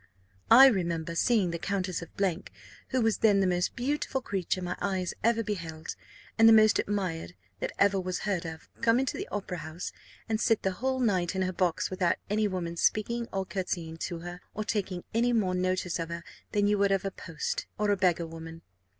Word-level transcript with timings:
I 0.49 0.65
remember 0.65 1.13
seeing 1.13 1.51
the 1.51 1.59
Countess 1.59 2.01
of, 2.01 2.09
who 2.89 3.01
was 3.03 3.19
then 3.19 3.39
the 3.39 3.45
most 3.45 3.75
beautiful 3.75 4.19
creature 4.19 4.59
my 4.59 4.75
eyes 4.81 5.13
ever 5.23 5.43
beheld, 5.43 5.95
and 6.39 6.49
the 6.49 6.53
most 6.53 6.79
admired 6.79 7.35
that 7.59 7.71
ever 7.77 8.01
was 8.01 8.21
heard 8.21 8.43
of, 8.43 8.67
come 8.81 8.99
into 8.99 9.15
the 9.15 9.27
Opera 9.27 9.59
house, 9.59 9.91
and 10.27 10.41
sit 10.41 10.63
the 10.63 10.71
whole 10.71 10.99
night 11.01 11.35
in 11.35 11.43
her 11.43 11.53
box 11.53 11.91
without 11.91 12.15
any 12.31 12.47
woman's 12.47 12.81
speaking 12.81 13.27
or 13.31 13.45
courtesying 13.45 13.97
to 13.97 14.21
her, 14.21 14.41
or 14.55 14.63
taking 14.63 15.03
any 15.13 15.33
more 15.33 15.53
notice 15.53 15.99
of 15.99 16.09
her 16.09 16.23
than 16.51 16.65
you 16.65 16.79
would 16.79 16.91
of 16.91 17.05
a 17.05 17.11
post, 17.11 17.67
or 17.77 17.91
a 17.91 17.95
beggar 17.95 18.25
woman. 18.25 18.63